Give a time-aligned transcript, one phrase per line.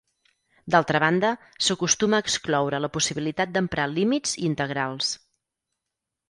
[0.75, 1.29] D'altra banda,
[1.65, 5.13] s'acostuma a excloure la possibilitat d'emprar límits i integrals.